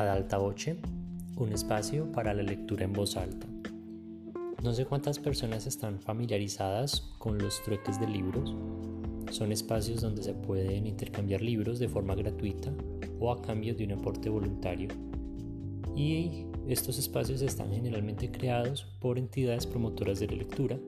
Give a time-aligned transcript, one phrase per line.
[0.00, 0.78] Ad alta voce,
[1.36, 3.46] un espacio para la lectura en voz alta.
[4.64, 8.56] No sé cuántas personas están familiarizadas con los trueques de libros.
[9.30, 12.72] Son espacios donde se pueden intercambiar libros de forma gratuita
[13.18, 14.88] o a cambio de un aporte voluntario.
[15.94, 20.78] Y estos espacios están generalmente creados por entidades promotoras de la lectura,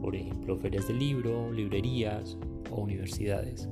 [0.00, 2.38] por ejemplo ferias de libro, librerías
[2.70, 3.68] o universidades.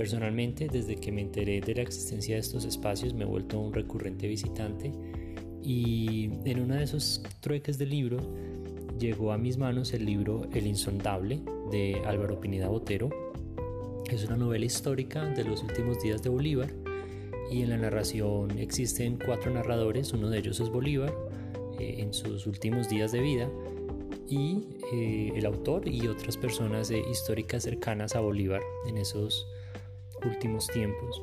[0.00, 3.70] Personalmente, desde que me enteré de la existencia de estos espacios, me he vuelto un
[3.70, 4.90] recurrente visitante
[5.62, 8.18] y en uno de esos trueques de libro
[8.98, 13.10] llegó a mis manos el libro El Insondable de Álvaro Pineda Botero.
[14.10, 16.70] Es una novela histórica de los últimos días de Bolívar
[17.52, 21.14] y en la narración existen cuatro narradores, uno de ellos es Bolívar
[21.78, 23.50] eh, en sus últimos días de vida
[24.26, 29.46] y eh, el autor y otras personas eh, históricas cercanas a Bolívar en esos
[30.24, 31.22] últimos tiempos.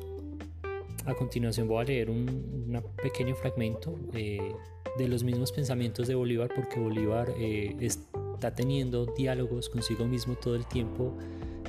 [1.06, 4.52] A continuación voy a leer un, pequeño fragmento eh,
[4.98, 10.54] de los mismos pensamientos de Bolívar porque Bolívar eh, está teniendo diálogos consigo mismo todo
[10.54, 11.16] el tiempo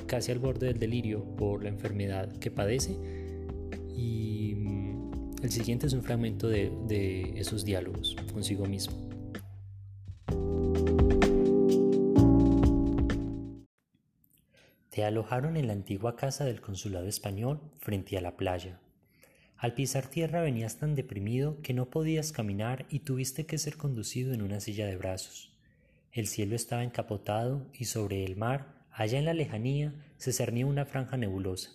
[0.06, 2.96] casi al borde del delirio por la enfermedad que padece
[3.96, 5.10] y mm,
[5.42, 9.09] el siguiente es un fragmento de, de esos diálogos consigo mismo.
[14.90, 18.80] Te alojaron en la antigua casa del consulado español frente a la playa.
[19.56, 24.34] Al pisar tierra venías tan deprimido que no podías caminar y tuviste que ser conducido
[24.34, 25.52] en una silla de brazos.
[26.10, 30.86] El cielo estaba encapotado y sobre el mar, allá en la lejanía, se cernía una
[30.86, 31.70] franja nebulosa.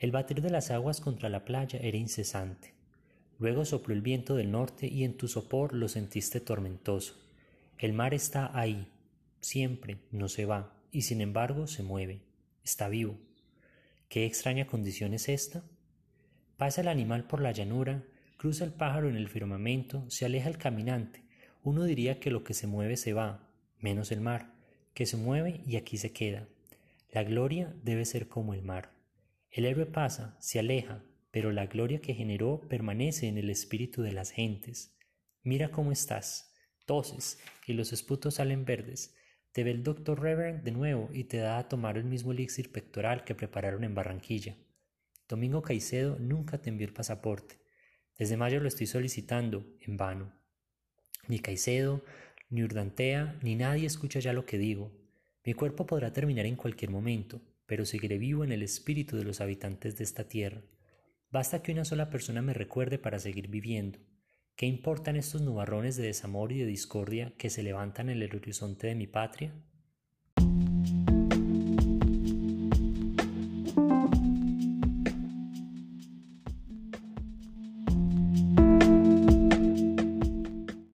[0.00, 2.74] El batir de las aguas contra la playa era incesante.
[3.38, 7.14] Luego sopló el viento del norte y en tu sopor lo sentiste tormentoso.
[7.78, 8.88] El mar está ahí,
[9.40, 12.20] siempre, no se va, y sin embargo se mueve,
[12.64, 13.18] está vivo.
[14.08, 15.64] ¿Qué extraña condición es esta?
[16.56, 18.04] Pasa el animal por la llanura,
[18.36, 21.24] cruza el pájaro en el firmamento, se aleja el caminante.
[21.62, 24.54] Uno diría que lo que se mueve se va, menos el mar,
[24.94, 26.48] que se mueve y aquí se queda.
[27.10, 28.92] La gloria debe ser como el mar.
[29.50, 34.12] El héroe pasa, se aleja, pero la gloria que generó permanece en el espíritu de
[34.12, 34.96] las gentes.
[35.42, 36.54] Mira cómo estás,
[36.86, 39.14] toses y los esputos salen verdes.
[39.52, 42.72] Te ve el doctor Reverend de nuevo y te da a tomar el mismo elixir
[42.72, 44.56] pectoral que prepararon en Barranquilla.
[45.28, 47.60] Domingo Caicedo nunca te envió el pasaporte.
[48.18, 50.32] Desde mayo lo estoy solicitando, en vano.
[51.28, 52.02] Ni Caicedo,
[52.48, 54.90] ni Urdantea, ni nadie escucha ya lo que digo.
[55.44, 59.40] Mi cuerpo podrá terminar en cualquier momento, pero seguiré vivo en el espíritu de los
[59.40, 60.62] habitantes de esta tierra.
[61.30, 63.98] Basta que una sola persona me recuerde para seguir viviendo.
[64.62, 68.86] ¿Qué importan estos nubarrones de desamor y de discordia que se levantan en el horizonte
[68.86, 69.52] de mi patria?